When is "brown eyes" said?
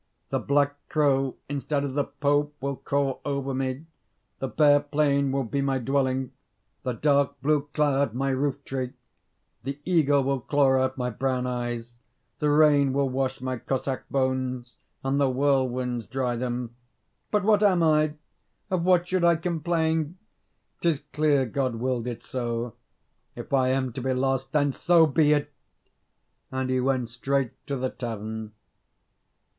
11.11-11.93